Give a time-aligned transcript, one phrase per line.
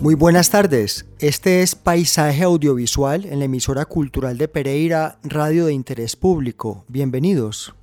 [0.00, 5.72] Muy buenas tardes, este es Paisaje Audiovisual en la emisora cultural de Pereira, Radio de
[5.72, 6.84] Interés Público.
[6.86, 7.74] Bienvenidos.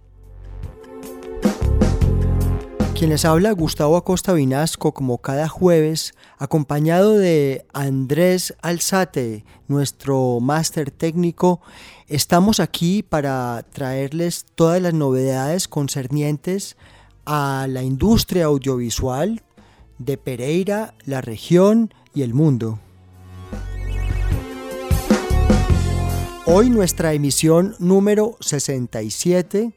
[2.98, 10.92] Quien les habla, Gustavo Acosta Vinasco, como cada jueves, acompañado de Andrés Alzate, nuestro máster
[10.92, 11.60] técnico.
[12.08, 16.78] Estamos aquí para traerles todas las novedades concernientes
[17.26, 19.42] a la industria audiovisual
[19.98, 22.80] de Pereira, la región y el mundo.
[26.48, 29.74] Hoy nuestra emisión número 67,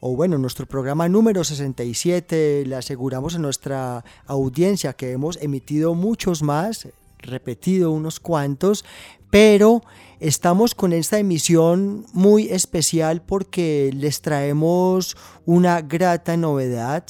[0.00, 6.42] o bueno, nuestro programa número 67, le aseguramos a nuestra audiencia que hemos emitido muchos
[6.42, 6.88] más,
[7.18, 8.84] repetido unos cuantos,
[9.30, 9.80] pero
[10.20, 15.16] estamos con esta emisión muy especial porque les traemos
[15.46, 17.04] una grata novedad,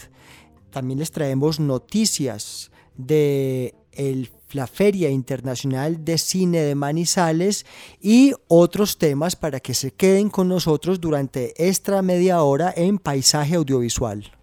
[0.72, 3.74] también les traemos noticias de
[4.52, 7.64] la Feria Internacional de Cine de Manizales
[8.00, 13.54] y otros temas para que se queden con nosotros durante esta media hora en Paisaje
[13.54, 14.41] Audiovisual.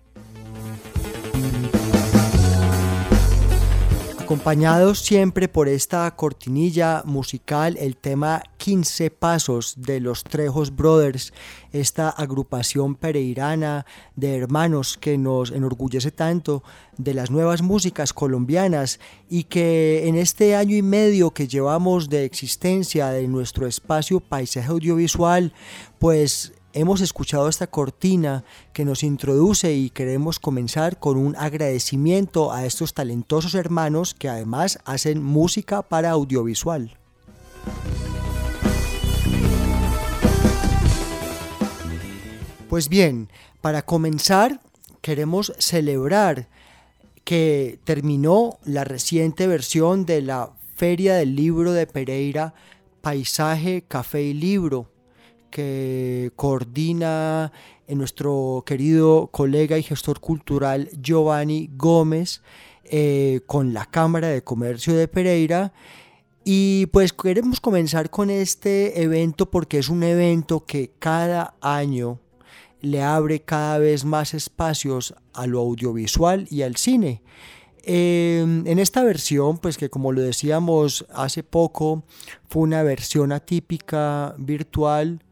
[4.29, 11.33] Acompañados siempre por esta cortinilla musical, el tema 15 Pasos de los Trejos Brothers,
[11.71, 16.61] esta agrupación pereirana de hermanos que nos enorgullece tanto
[16.95, 18.99] de las nuevas músicas colombianas
[19.31, 24.69] y que en este año y medio que llevamos de existencia de nuestro espacio paisaje
[24.69, 25.53] audiovisual,
[25.97, 28.43] pues Hemos escuchado esta cortina
[28.73, 34.77] que nos introduce y queremos comenzar con un agradecimiento a estos talentosos hermanos que además
[34.85, 36.95] hacen música para audiovisual.
[42.69, 43.29] Pues bien,
[43.61, 44.61] para comenzar
[45.01, 46.49] queremos celebrar
[47.23, 52.53] que terminó la reciente versión de la Feria del Libro de Pereira,
[53.01, 54.91] Paisaje, Café y Libro
[55.49, 57.51] que coordina
[57.87, 62.41] en nuestro querido colega y gestor cultural Giovanni Gómez
[62.85, 65.73] eh, con la Cámara de Comercio de Pereira.
[66.43, 72.19] Y pues queremos comenzar con este evento porque es un evento que cada año
[72.81, 77.21] le abre cada vez más espacios a lo audiovisual y al cine.
[77.83, 82.03] Em, en esta versión, pues que como lo decíamos hace poco,
[82.49, 85.23] fue una versión atípica virtual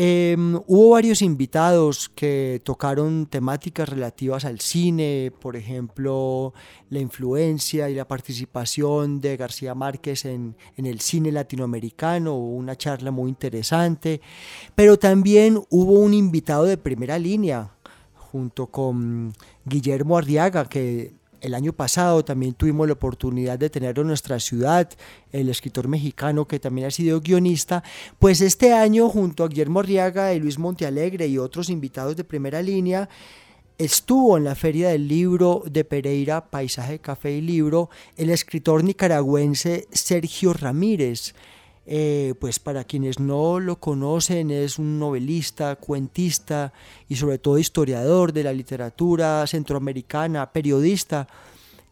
[0.00, 6.54] Em, hubo varios invitados que tocaron temáticas relativas al cine, por ejemplo,
[6.88, 13.28] la influencia y la participación de García Márquez en, el cine latinoamericano, una charla muy
[13.28, 14.20] interesante,
[14.76, 17.72] pero también hubo un invitado de primera línea,
[18.14, 19.32] junto con
[19.64, 24.88] Guillermo Arriaga, que el año pasado también tuvimos la oportunidad de tener en nuestra ciudad
[25.32, 27.82] el escritor mexicano que también ha sido guionista,
[28.18, 32.62] pues este año junto a Guillermo Arriaga y Luis Montealegre y otros invitados de primera
[32.62, 33.08] línea,
[33.78, 39.86] estuvo en la Feria del Libro de Pereira, Paisaje, Café y Libro, el escritor nicaragüense
[39.92, 41.34] Sergio Ramírez,
[41.90, 46.70] eh, pues para quienes no lo conocen, es un novelista, cuentista
[47.08, 51.26] y sobre todo historiador de la literatura centroamericana, periodista,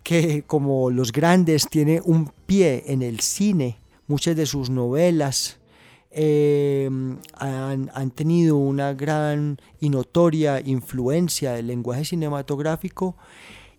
[0.03, 3.79] que como los grandes tiene un pie en el cine.
[4.07, 5.57] Muchas de sus novelas
[6.11, 6.91] eh,
[7.33, 13.17] han, han, tenido una gran y notoria influencia del lenguaje cinematográfico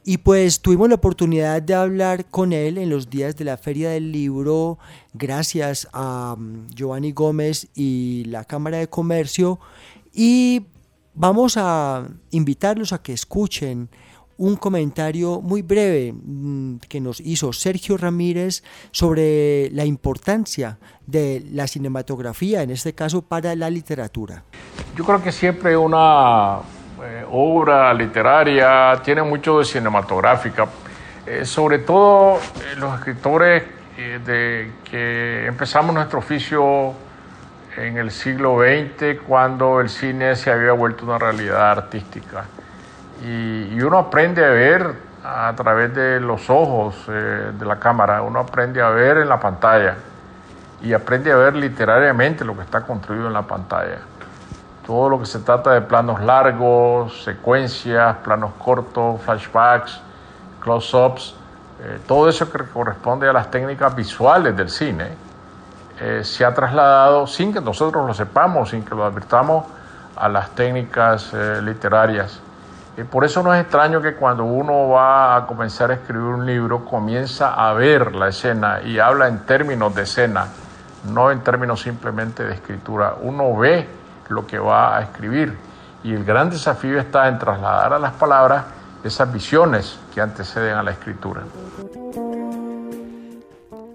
[0.09, 3.89] y pues tuvimos la oportunidad de hablar con él en los días de la Feria
[3.89, 4.80] del Libro,
[5.13, 9.59] gracias a mm, Giovanni Gómez y la Cámara de Comercio.
[10.13, 10.65] Y
[11.13, 13.89] vamos a invitarlos a que escuchen
[14.38, 21.68] un comentario muy breve mm, que nos hizo Sergio Ramírez sobre la importancia de la
[21.68, 24.45] cinematografía, en este caso para la literatura.
[24.95, 26.62] Yo creo que siempre una
[27.03, 30.65] eh, obra literaria tiene mucho de cinematográfica,
[31.27, 33.63] eh, sobre todo eh, los escritores
[33.97, 36.94] de que empezamos nuestro oficio
[37.75, 42.45] en el siglo XX, cuando el cine se había vuelto una realidad artística.
[43.25, 48.83] Y, uno aprende a ver a través de los ojos de la cámara, uno aprende
[48.83, 49.95] a ver en la pantalla
[50.83, 53.97] y aprende a ver literariamente lo que está construido en la pantalla
[54.87, 59.99] todo lo que se trata de planos largos, secuencias, planos cortos, flashbacks,
[60.61, 61.35] close-ups,
[61.83, 65.09] eh, todo eso que corresponde a las técnicas visuales del cine,
[65.99, 69.65] eh, se ha trasladado sin que nosotros lo sepamos, sin que lo advirtamos,
[70.15, 72.39] a las técnicas eh, literarias.
[73.11, 76.85] Por eso no es extraño que cuando uno va a comenzar a escribir un libro,
[76.85, 80.47] comienza a ver la escena y habla en términos de escena,
[81.11, 83.13] no en términos simplemente de escritura.
[83.21, 83.96] Uno ve
[84.29, 85.57] lo que va a escribir.
[86.03, 88.65] Y el gran desafío está en trasladar a las palabras
[89.03, 91.44] esas visiones que anteceden a la escritura.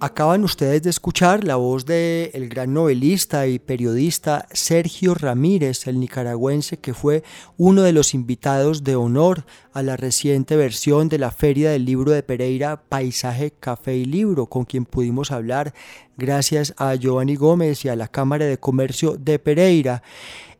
[0.04, 6.00] Acaban ustedes de escuchar la voz del el gran novelista y periodista Sergio Ramírez, el
[6.00, 7.22] nicaragüense que fue
[7.56, 12.10] uno de los invitados de honor a la reciente versión de la Feria del Libro
[12.10, 15.72] de Pereira, Paisaje, Café y Libro, con quien pudimos hablar
[16.16, 20.02] gracias a Giovanni Gómez y a la Cámara de Comercio de Pereira.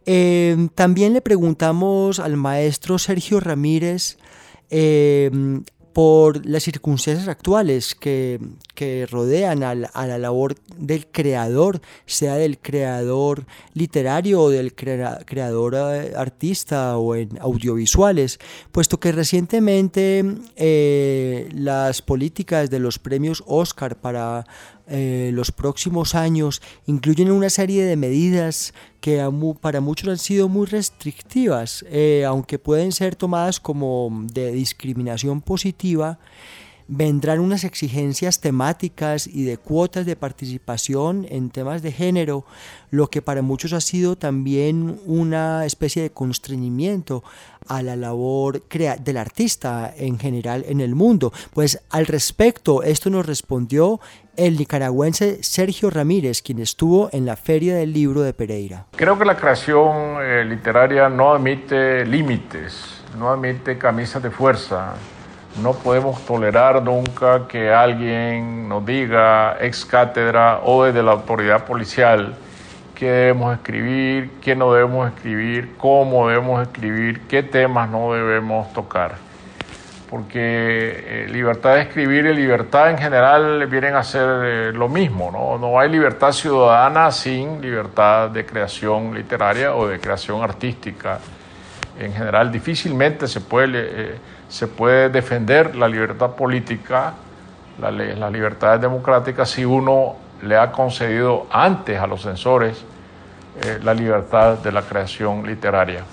[0.06, 4.18] Eh, también le preguntamos al maestro Sergio Ramírez
[4.70, 5.32] eh,
[5.92, 8.40] por las circunstancias actuales que,
[9.10, 16.98] rodean a la, labor del creador, sea del creador literario o del creador eh, artista
[16.98, 18.40] o en audiovisuales,
[18.72, 20.24] puesto que recientemente
[20.56, 24.44] eh, las políticas de los premios Oscar para
[24.88, 29.22] eh, los próximos años incluyen una serie de medidas que
[29.60, 36.18] para muchos han sido muy restrictivas, eh, aunque pueden ser tomadas como de discriminación positiva
[36.88, 42.44] vendrán unas exigencias temáticas y de cuotas de participación en temas de género,
[42.90, 47.24] lo que para muchos ha sido también una especie de constreñimiento
[47.68, 51.32] a la labor del artista en general en el mundo.
[51.54, 54.00] Pues al respecto, esto nos respondió
[54.36, 58.86] el nicaragüense Sergio Ramírez, quien estuvo en la Feria del Libro de Pereira.
[58.96, 64.94] Creo que la creación eh, literaria no admite límites, no admite camisas de fuerza
[65.60, 72.34] no podemos tolerar nunca que alguien nos diga ex cátedra o desde la autoridad policial
[72.94, 79.16] qué debemos escribir, qué no debemos escribir, cómo debemos escribir, qué temas no debemos tocar.
[80.08, 85.30] Porque eh, libertad de escribir y libertad en general vienen a ser eh, lo mismo,
[85.32, 85.58] ¿no?
[85.58, 91.18] No hay libertad ciudadana sin libertad de creación literaria o de creación artística.
[91.98, 93.80] En general difícilmente se puede...
[93.80, 94.18] Eh,
[94.52, 97.14] se puede defender la libertad política,
[97.80, 102.84] la, las libertades democráticas, si uno le ha concedido antes a los censores
[103.62, 106.04] eh, la libertad de la creación literaria.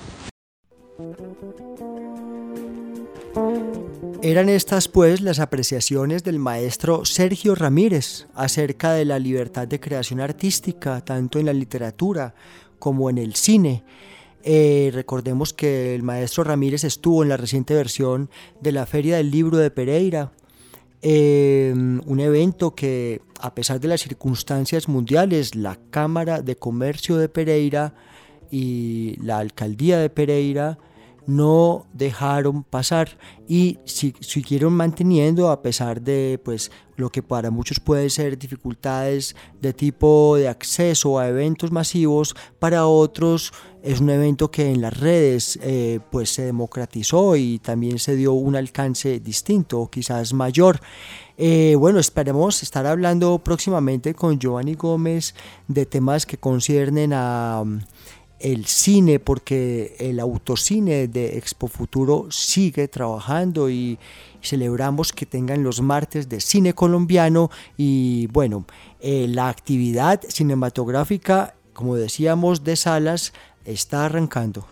[4.21, 10.21] Eran estas pues las apreciaciones del maestro Sergio Ramírez acerca de la libertad de creación
[10.21, 12.33] artística, tanto en la literatura
[12.79, 13.83] como en el cine.
[14.43, 18.29] Eh, recordemos que el maestro Ramírez estuvo en la reciente versión
[18.61, 20.31] de la Feria del Libro de Pereira,
[21.01, 27.29] em, un evento que a pesar de las circunstancias mundiales, la Cámara de Comercio de
[27.29, 27.93] Pereira
[28.51, 30.77] y la Alcaldía de Pereira
[31.29, 33.17] no dejaron pasar.
[33.47, 39.73] Y siguieron manteniendo a pesar de pues lo que para muchos puede ser dificultades de
[39.73, 45.57] tipo de acceso a eventos masivos para otros es un evento que en las redes
[45.63, 50.81] eh, pues se democratizó y también se dio un alcance distinto quizás mayor.
[51.37, 55.33] Eh, bueno esperemos estar hablando próximamente con Giovanni Gómez
[55.69, 57.63] de temas que conciernen a
[58.39, 63.99] el cine, porque el autocine de Expo Futuro sigue trabajando y
[64.41, 68.65] celebramos que tengan los martes de cine colombiano y bueno,
[69.01, 73.33] eh, la actividad cinematográfica, como decíamos, de salas
[73.65, 74.65] está arrancando.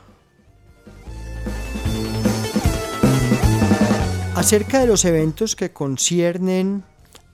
[4.35, 6.83] Acerca de los eventos que conciernen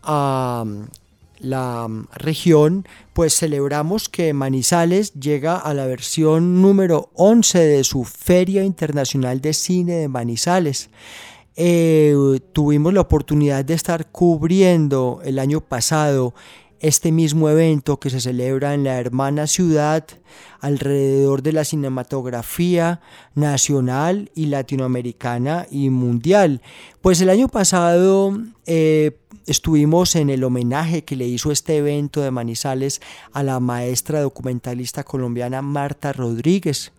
[0.01, 0.63] a
[1.43, 8.03] la mm, región, pues celebramos que Manizales llega a la versión número 11 de su
[8.03, 10.89] Feria Internacional de Cine de Manizales.
[11.55, 12.15] eh,
[12.51, 16.33] tuvimos la oportunidad de estar cubriendo el año pasado
[16.83, 20.05] este mismo evento que se celebra en la hermana ciudad
[20.59, 22.99] alrededor de la cinematografía
[23.35, 26.61] nacional y latinoamericana y mundial.
[27.01, 32.31] Pues el año pasado eh, estuvimos en el homenaje que le hizo este evento de
[32.31, 36.91] Manizales a la maestra documentalista colombiana Marta Rodríguez.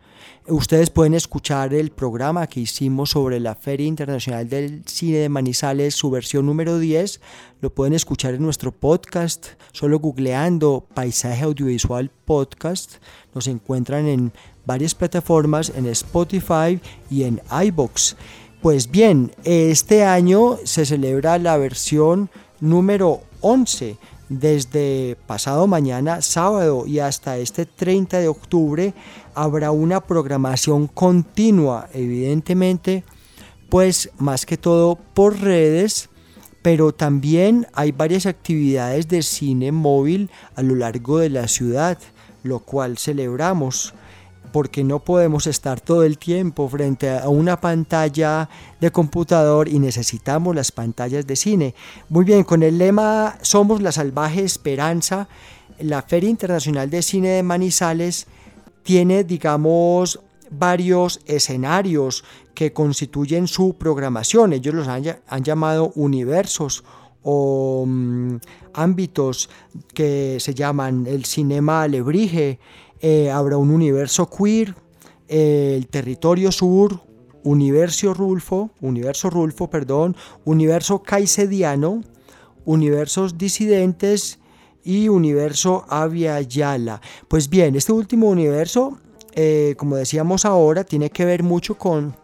[0.46, 5.94] Ustedes pueden escuchar el programa que hicimos sobre la Feria Internacional del Cine de Manizales,
[5.94, 7.20] su versión número 10.
[7.60, 12.96] Lo pueden escuchar en nuestro podcast, solo googleando Paisaje Audiovisual Podcast.
[13.34, 14.32] Nos encuentran en
[14.66, 16.78] varias plataformas, en Spotify
[17.10, 18.16] y en iBox.
[18.60, 23.96] Pues bien, este año se celebra la versión número 11
[24.28, 28.94] desde pasado mañana, sábado y hasta este 30 de octubre
[29.34, 33.04] habrá una programación continua, evidentemente,
[33.68, 36.08] pues más que todo por redes,
[36.62, 41.98] pero también hay varias actividades de cine móvil a lo largo de la ciudad,
[42.42, 43.94] lo cual celebramos
[44.54, 48.48] porque no podemos estar todo el tiempo frente a una pantalla
[48.80, 51.74] de computador y necesitamos las pantallas de cine.
[52.08, 55.26] Muy bien, con el lema Somos la salvaje esperanza,
[55.80, 58.28] la Feria Internacional de Cine de Manizales
[58.84, 60.20] tiene, digamos,
[60.52, 62.22] varios escenarios
[62.54, 64.52] que constituyen su programación.
[64.52, 65.02] Ellos los han,
[65.42, 66.84] llamado universos
[67.24, 68.36] o mm,
[68.72, 69.50] ámbitos
[69.94, 72.60] que se llaman el cinema alebrije,
[73.06, 74.74] eh, habrá un universo queer,
[75.28, 77.02] el territorio sur,
[77.42, 82.02] universo Rulfo, universo Rulfo, perdón, universo caicediano,
[82.64, 84.38] universos disidentes
[84.82, 87.02] y universo Avia Yala.
[87.28, 88.98] Pues bien, este último universo,
[89.34, 92.16] eh, como decíamos ahora, tiene que ver mucho con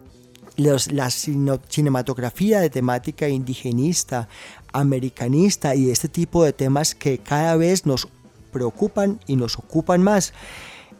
[0.57, 4.31] la cinematografía de temática indigenista,
[4.73, 8.09] americanista y este tipo de temas que cada vez nos
[8.51, 10.33] preocupan y nos ocupan más.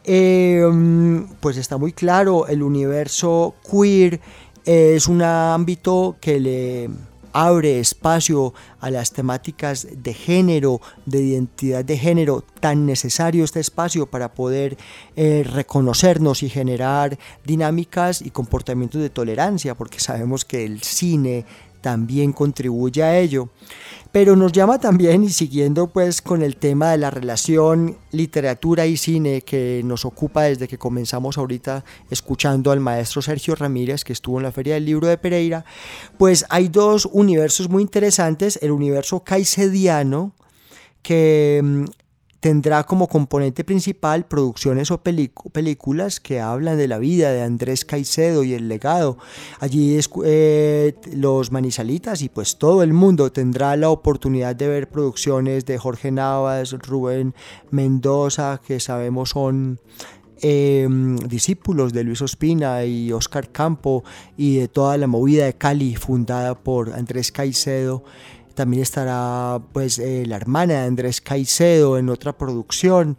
[0.03, 4.19] Em, pues está muy claro, el universo queer
[4.65, 6.89] es un ámbito que le
[7.33, 14.05] abre espacio a las temáticas de género, de identidad de género, tan necesario este espacio
[14.05, 14.77] para poder
[15.15, 21.45] eh, reconocernos y generar dinámicas y comportamientos de tolerancia, porque sabemos que el cine
[21.81, 23.49] también contribuye a ello.
[24.11, 28.97] Pero nos llama también, y siguiendo pues con el tema de la relación literatura y
[28.97, 34.37] cine que nos ocupa desde que comenzamos ahorita escuchando al maestro Sergio Ramírez que estuvo
[34.37, 35.63] en la Feria del Libro de Pereira,
[36.17, 40.33] pues hay dos universos muy interesantes, el universo caicediano,
[41.01, 41.85] que mm,
[42.41, 48.43] tendrá como componente principal producciones o películas que hablan de la vida de Andrés Caicedo
[48.43, 49.19] y el legado.
[49.59, 55.65] Allí eh, los manizalitas y pues todo el mundo tendrá la oportunidad de ver producciones
[55.65, 57.35] de Jorge Navas, Rubén
[57.69, 59.79] Mendoza, que sabemos son
[60.41, 64.03] em, discípulos de Luis Ospina y Oscar Campo
[64.35, 68.03] y de toda la movida de Cali fundada por Andrés Caicedo.
[68.53, 73.17] También estará pues eh, la hermana de Andrés Caicedo en otra producción.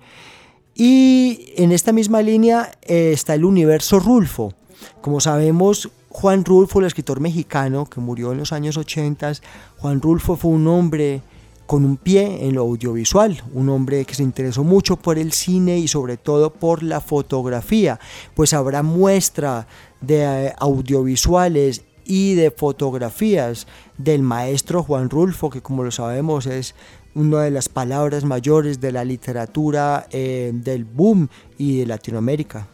[0.75, 4.55] Y en esta misma línea eh, está el universo Rulfo.
[5.01, 9.33] Como sabemos, Juan Rulfo, el escritor mexicano que murió en los años 80,
[9.79, 11.23] Juan Rulfo fue un hombre
[11.67, 15.79] con un pie en lo audiovisual, un hombre que se interesó mucho por el cine
[15.79, 17.99] y sobre todo por la fotografía,
[18.35, 19.67] pues habrá muestra
[20.01, 23.67] de eh, audiovisuales y de fotografías
[23.99, 26.75] del maestro Juan Rulfo, que como lo sabemos es
[27.15, 31.29] una de las palabras mayores de la literatura eh, del boom
[31.59, 32.69] y de Latinoamérica.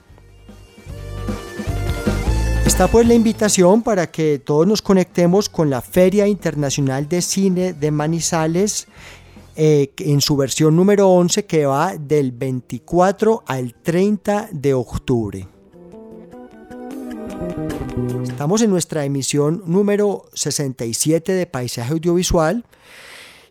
[2.64, 7.72] Está pues la invitación para que todos nos conectemos con la Feria Internacional de Cine
[7.72, 8.86] de Manizales
[9.56, 15.48] eh, en su versión número 11 que va del 24 al 30 de octubre.
[18.22, 22.64] Estamos en nuestra emisión número 67 de Paisaje Audiovisual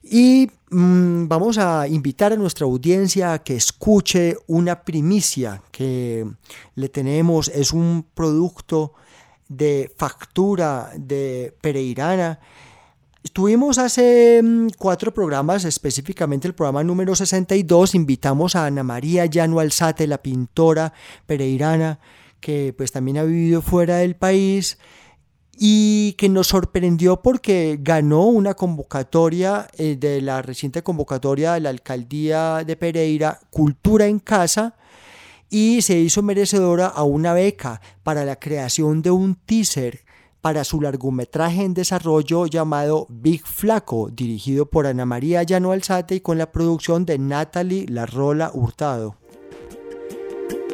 [0.02, 6.26] y mm, vamos a invitar a nuestra audiencia a que escuche una primicia que
[6.76, 7.50] le tenemos.
[7.50, 8.94] Es un producto
[9.50, 12.40] de factura de Pereirana.
[13.24, 19.60] Estuvimos hace mm, cuatro programas, específicamente el programa número 62, invitamos a Ana María Llano
[19.60, 20.94] Alzate, la pintora
[21.26, 22.00] pereirana,
[22.40, 24.78] que pues también ha vivido fuera del país
[25.60, 31.70] y que nos sorprendió porque ganó una convocatoria eh, de la reciente convocatoria de la
[31.70, 34.76] alcaldía de Pereira, Cultura en Casa,
[35.50, 40.02] y se hizo merecedora a una beca para la creación de un teaser
[40.42, 46.20] para su largometraje en desarrollo llamado Big Flaco, dirigido por Ana María Llano Alzate y
[46.20, 49.16] con la producción de Natalie Larrola Hurtado.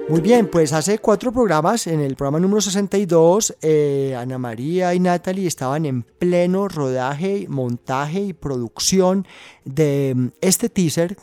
[0.09, 4.99] Muy bien, pues hace cuatro programas, en el programa número 62, eh, Ana María y
[4.99, 9.25] Natalie estaban en pleno rodaje, montaje y producción
[9.63, 11.15] de mm, este teaser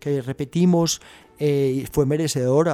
[0.00, 1.00] que repetimos
[1.38, 2.68] eh, fue merecedor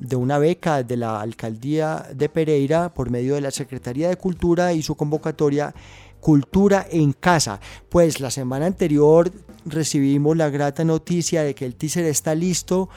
[0.00, 4.72] de una beca de la alcaldía de Pereira por medio de la Secretaría de Cultura
[4.72, 5.74] y su convocatoria
[6.20, 7.58] Cultura en Casa.
[7.88, 9.32] Pues la semana anterior
[9.64, 12.90] recibimos la grata noticia de que el teaser está listo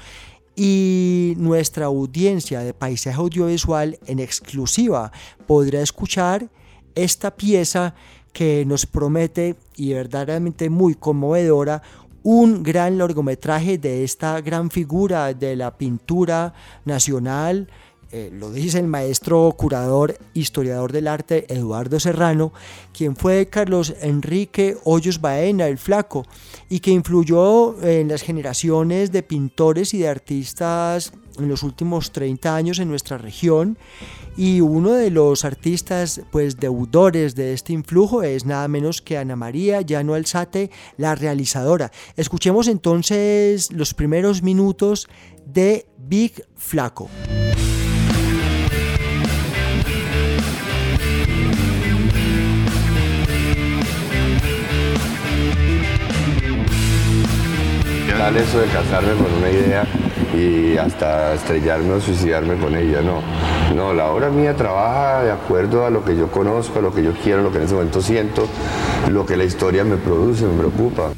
[0.55, 5.11] y nuestra audiencia de paisaje audiovisual en exclusiva
[5.47, 6.49] podrá escuchar
[6.95, 7.95] esta pieza
[8.33, 11.81] que nos promete y verdaderamente muy conmovedora
[12.23, 16.53] un gran largometraje de esta gran figura de la pintura
[16.85, 17.67] nacional
[18.15, 22.53] eh, lo dice el maestro curador, historiador del arte Eduardo Serrano,
[22.95, 26.23] quien fue Carlos Enrique Hoyos Baena, el flaco,
[26.69, 32.55] y que influyó en las generaciones de pintores y de artistas en los últimos 30
[32.55, 33.79] años en nuestra región
[34.37, 39.35] y uno de los artistas pues deudores de este influjo es nada menos que Ana
[39.35, 41.91] María Llano Alzate, la realizadora.
[42.15, 45.07] Escuchemos entonces los primeros minutos
[45.47, 47.09] de Big Flaco.
[58.37, 59.85] Eso de casarme con una idea
[60.33, 63.21] y hasta estrellarme o suicidarme con ella, no.
[63.75, 67.03] No, la obra mía trabaja de acuerdo a lo que yo conozco, a lo que
[67.03, 68.47] yo quiero, a lo que en ese momento siento,
[69.11, 71.11] lo que la historia me produce, me preocupa.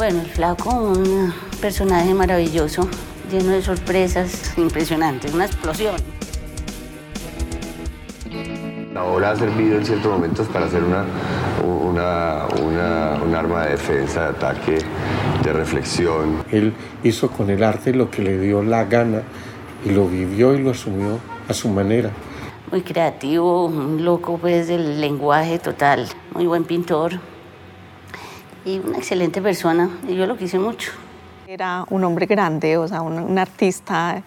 [0.00, 2.88] Bueno, el flaco, un personaje maravilloso,
[3.30, 5.94] lleno de sorpresas impresionantes, una explosión.
[8.94, 11.04] La obra ha servido en ciertos momentos para hacer una,
[11.62, 14.78] un arma de defensa, de ataque,
[15.44, 16.44] de reflexión.
[16.50, 16.72] Él
[17.04, 19.20] hizo con el arte lo que le dio la gana
[19.84, 22.08] y lo vivió y lo asumió a su manera.
[22.70, 27.20] Muy creativo, un loco pues del lenguaje total, muy buen pintor
[28.64, 30.92] y una excelente persona y yo lo quise mucho.
[31.46, 34.22] Era un hombre grande, o sea, un, artista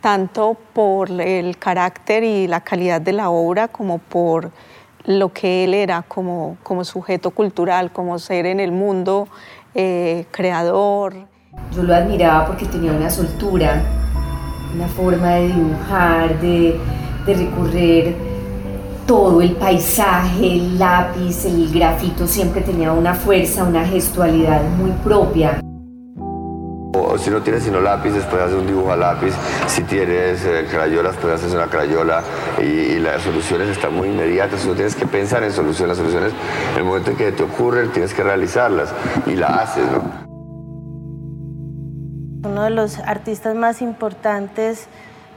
[0.00, 4.50] tanto por el carácter y la calidad de la obra como por
[5.04, 9.28] lo que él era como, como sujeto cultural, como ser en el mundo
[9.74, 11.14] eh, creador.
[11.74, 13.82] Yo lo admiraba porque tenía una soltura,
[14.74, 16.80] una forma de dibujar, de,
[17.26, 18.33] de recorrer
[19.06, 25.60] todo, el paisaje, el lápiz, el grafito, siempre tenía una fuerza, una gestualidad muy propia.
[26.96, 29.34] O si no tienes sino lápices, puedes hacer un dibujo a lápiz.
[29.66, 32.22] Si tienes eh, crayolas, puedes hacer una crayola.
[32.62, 34.64] Y, las soluciones están muy inmediatas.
[34.64, 35.96] No tienes que pensar en soluciones.
[35.96, 36.32] Las soluciones,
[36.72, 38.92] en el momento en que te ocurren, tienes que realizarlas.
[39.26, 40.24] Y la haces, ¿no?
[42.48, 44.86] Uno de los artistas más importantes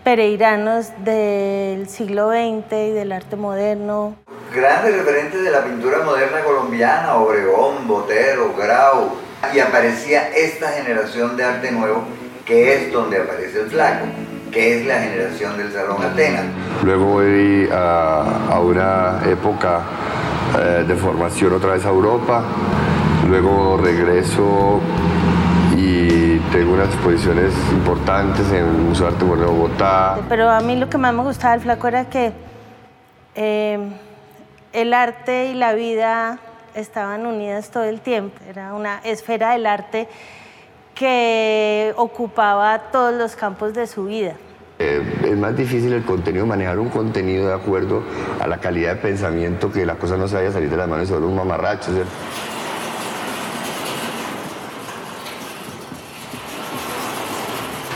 [0.08, 4.15] pereiranos del siglo XX y del arte moderno.
[4.56, 9.10] Grandes referentes de la pintura moderna colombiana, Obregón, Botero, Grau,
[9.54, 12.06] y aparecía esta generación de arte nuevo,
[12.46, 14.06] que es donde aparece el flaco,
[14.50, 16.46] que es la generación del Salón Atenas.
[16.86, 19.82] Luego voy a, una época
[20.58, 22.46] eh, de formación otra vez a Europa,
[23.28, 24.80] luego regreso
[26.52, 30.20] tengo unas exposiciones importantes en el Museo de Arte de Bogotá.
[30.30, 32.32] Pero a mí lo que más me gustaba del flaco era que
[33.36, 33.80] eh,
[34.74, 36.40] el arte y la vida
[36.76, 38.38] estaban unidas todo el tiempo.
[38.48, 40.08] Era una esfera del arte
[40.96, 44.34] que ocupaba todos los campos de su vida.
[44.80, 48.04] Eh, es más difícil el contenido, manejar un contenido de acuerdo
[48.40, 50.88] a la calidad de pensamiento, que la cosa no se vaya a salir de las
[50.88, 51.92] manos sobre un mamarracho.
[51.92, 52.12] ¿cierto?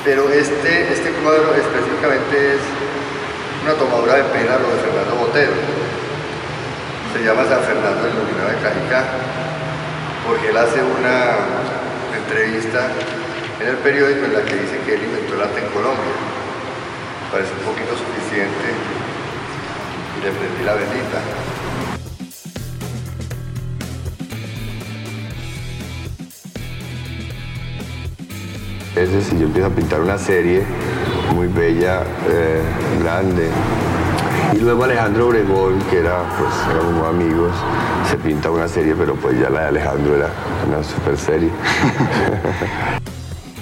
[0.04, 2.62] Pero este, este cuadro específicamente es
[3.62, 5.54] una tomadura de pelo de Fernando Botero.
[7.14, 9.06] Se llama San Fernando Iluminado de Cajicá,
[10.26, 11.38] porque él hace una
[12.18, 12.90] entrevista
[13.62, 16.18] en el periódico en la que dice que él inventó el arte en Colombia.
[17.32, 18.74] Parece un poquito suficiente
[20.18, 21.22] y le prendí la bendita.
[29.10, 30.64] Y yo empiezo a pintar una serie
[31.34, 32.62] muy bella, eh,
[33.02, 33.50] grande.
[34.54, 37.52] Y luego Alejandro Obregón, que era, pues, éramos amigos,
[38.08, 40.30] se pinta una serie, pero pues ya la de Alejandro era
[40.68, 41.50] una super serie.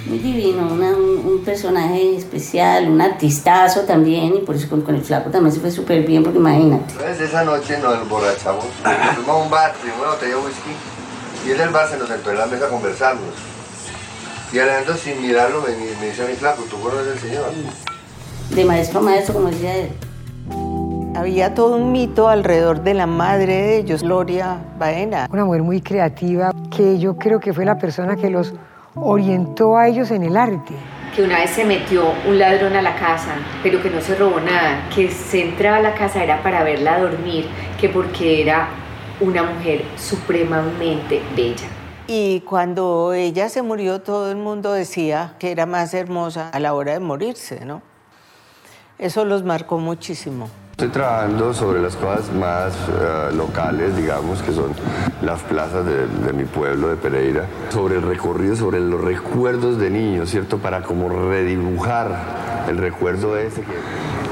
[0.07, 5.53] Muy divino, un, personaje especial, un artistazo también, y por eso con, el flaco también
[5.53, 6.91] se fue súper bien, porque imagínate.
[6.91, 8.65] Entonces esa noche nos emborrachamos,
[9.15, 10.71] fuimos a un bar, primero botella de whisky,
[11.47, 13.58] y en el bar se nos sentó en la mesa a conversarnos.
[14.51, 17.51] Y Alejandro sin mirarlo me, me dice a mi flaco, ¿tú conoces al señor?
[18.49, 19.89] De maestro a maestro, como decía él.
[21.15, 25.27] Había todo un mito alrededor de la madre de ellos, Gloria Baena.
[25.31, 28.53] Una mujer muy creativa, que yo creo que fue la persona que los
[28.95, 30.73] orientó a ellos en el arte.
[31.15, 34.39] Que una vez se metió un ladrón a la casa, pero que no se robó
[34.39, 37.47] nada, que se entraba a la casa era para verla dormir,
[37.79, 38.69] que porque era
[39.19, 41.67] una mujer supremamente bella.
[42.11, 46.73] Y cuando ella se murió, todo el mundo decía que era más hermosa a la
[46.73, 47.83] hora de morirse, ¿no?
[48.97, 50.49] Eso los marcó muchísimo.
[50.71, 54.71] Estoy trabajando sobre las cosas más eh, locales, digamos, que son
[55.21, 60.31] las plazas de, mi pueblo, de Pereira, sobre el recorrido, sobre los recuerdos de niños,
[60.31, 60.57] ¿cierto?
[60.57, 63.63] Para como redibujar el recuerdo ese.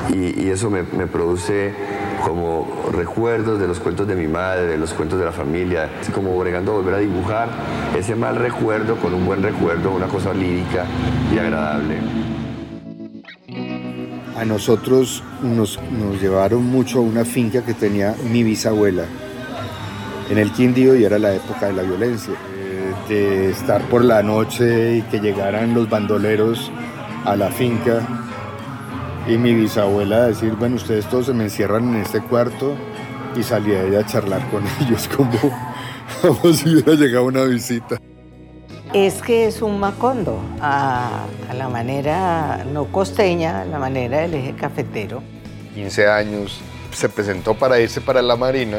[0.10, 1.76] y, eso me, me produce
[2.24, 6.12] como recuerdos de los cuentos de mi madre, de los cuentos de la familia, así
[6.12, 7.50] como bregando a volver a dibujar
[7.98, 10.86] ese mal recuerdo con un buen recuerdo, una cosa lírica
[11.34, 11.98] y agradable.
[14.38, 15.80] A nosotros nos,
[16.22, 19.06] llevaron mucho a una finca que tenía mi bisabuela
[20.30, 24.22] en el Quindío y era la época de la violencia, eh, de estar por la
[24.22, 26.72] noche y que llegaran los bandoleros
[27.26, 28.27] a la finca
[29.28, 32.76] y mi bisabuela decir, bueno, ustedes todos se me encierran en este cuarto
[33.36, 35.38] y salía ella a charlar con ellos como,
[36.22, 37.98] como si hubiera llegado una visita.
[38.94, 44.56] Es que es un macondo a, la manera no costeña, a la manera del eje
[44.56, 45.22] cafetero.
[45.76, 46.62] 15 años,
[46.92, 48.78] se presentó para irse para la Marina,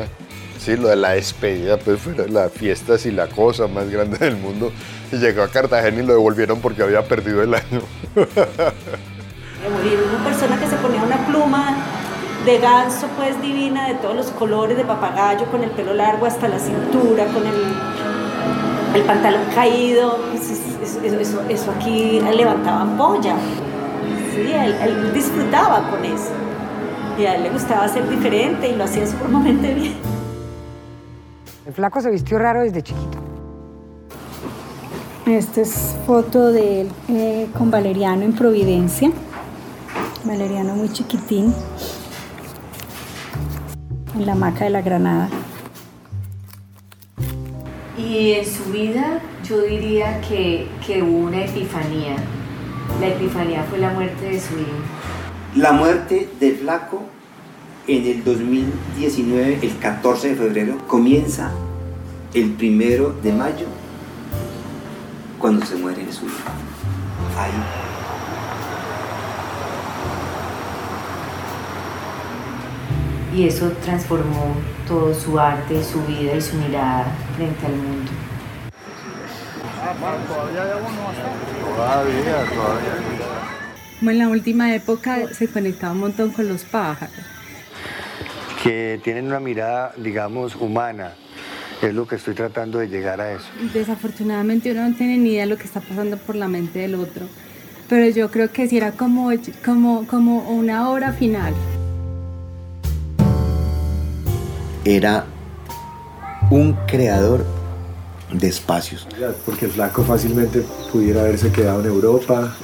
[0.58, 4.36] sí, lo de la despedida, pues fue la fiesta y la cosa más grande del
[4.36, 4.72] mundo.
[5.12, 7.82] Y llegó a Cartagena y lo devolvieron porque había perdido el año.
[9.66, 11.74] Una persona que se ponía una pluma
[12.44, 16.46] de ganso, pues divina, de todos los colores, de papagayo, con el pelo largo hasta
[16.48, 17.74] la cintura, con el,
[18.94, 20.16] el pantalón caído.
[20.30, 20.48] Pues,
[21.02, 23.34] eso, eso, aquí levantaba ampolla.
[24.32, 26.30] Sí, él, disfrutaba con eso.
[27.18, 29.96] Y a él le gustaba ser diferente y lo hacía sumamente bien.
[31.66, 33.18] El flaco se vistió raro desde chiquito.
[35.26, 39.10] Esta es foto de él eh, con Valeriano en Providencia.
[40.28, 41.54] Valeriano muy chiquitín,
[44.14, 45.30] en la maca de la Granada.
[47.96, 52.16] Y en su vida yo diría que, que hubo una epifanía.
[53.00, 54.68] La epifanía fue la muerte de su hijo.
[55.56, 57.04] La muerte del flaco
[57.86, 61.52] en el 2019, el 14 de febrero, comienza
[62.34, 63.66] el primero de mayo,
[65.38, 66.50] cuando se muere su hijo.
[67.38, 67.87] Ahí
[73.34, 74.54] y eso transformó
[74.86, 78.10] todo su arte, su vida y su mirada frente al mundo.
[81.76, 82.92] Todavía, todavía.
[83.98, 87.14] Como en la última época se conectaba un montón con los pájaros.
[88.62, 91.14] Que tienen una mirada, digamos, humana.
[91.82, 93.46] Es lo que estoy tratando de llegar a eso.
[93.72, 96.96] Desafortunadamente uno no tiene ni idea de lo que está pasando por la mente del
[96.96, 97.26] otro.
[97.88, 99.30] Pero yo creo que si era como,
[99.64, 101.54] como, como una obra final
[104.96, 105.26] era
[106.50, 107.44] un creador
[108.32, 109.06] de espacios.
[109.44, 112.56] Porque el flaco fácilmente pudiera haberse quedado en Europa,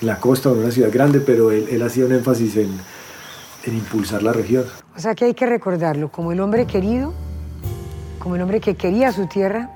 [0.00, 2.70] en la costa o en una ciudad grande, pero él, hacía un énfasis en,
[3.64, 4.64] en impulsar la región.
[4.96, 7.12] O sea que hay que recordarlo como el hombre querido,
[8.20, 9.70] como el hombre que quería su tierra,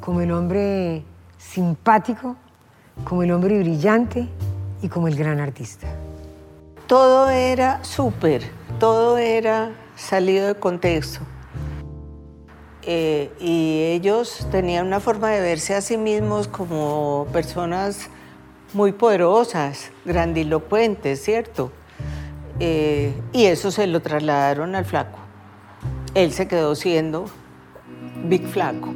[0.00, 1.04] como el hombre
[1.36, 2.36] simpático,
[3.04, 4.28] como el hombre brillante
[4.80, 5.88] y como el gran artista.
[6.86, 8.42] Todo era súper,
[8.78, 11.20] todo era salido de contexto.
[12.82, 18.08] Eh, y ellos tenían una forma de verse a sí mismos como personas
[18.72, 21.72] muy poderosas, grandilocuentes, ¿cierto?
[22.60, 25.18] Eh, y eso se lo trasladaron al flaco.
[26.14, 27.26] Él se quedó siendo
[28.24, 28.94] Big Flaco.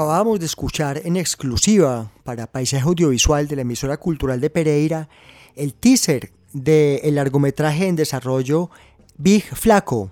[0.00, 5.10] Acabamos de escuchar en exclusiva para Paisaje Audiovisual de la emisora cultural de Pereira
[5.54, 8.70] el teaser del largometraje en desarrollo
[9.18, 10.10] Big Flaco,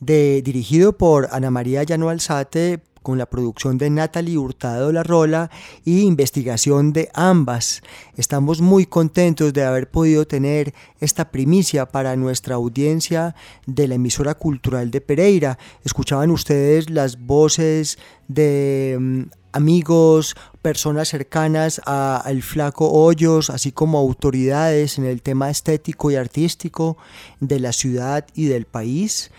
[0.00, 5.50] de, dirigido por Ana María Llano Alzate con la producción de Natalie Hurtado La Rola
[5.84, 7.82] y investigación de ambas.
[8.16, 13.34] Estamos muy contentos de haber podido tener esta primicia para nuestra audiencia
[13.66, 15.58] de la emisora cultural de Pereira.
[15.84, 24.98] Escuchaban ustedes las voces de mm, amigos, personas cercanas al flaco Hoyos, así como autoridades
[24.98, 26.96] en el tema estético y artístico
[27.40, 29.30] de la ciudad y del país.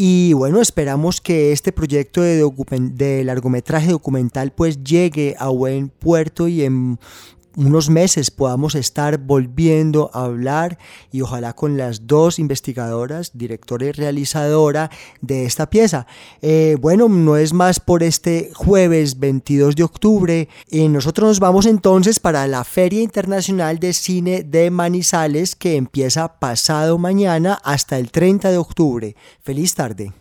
[0.00, 2.48] Y bueno, esperamos que este proyecto de,
[2.92, 7.00] de, largometraje documental pues llegue a buen puerto y en
[7.56, 10.78] unos meses podamos estar volviendo a hablar
[11.10, 16.06] y ojalá con las dos investigadoras, directora y realizadora de esta pieza.
[16.42, 20.48] Eh, bueno, no es más por este jueves 22 de octubre.
[20.70, 26.38] y nosotros nos vamos entonces para la Feria Internacional de Cine de Manizales que empieza
[26.38, 29.16] pasado mañana hasta el 30 de octubre.
[29.42, 30.12] Feliz tarde.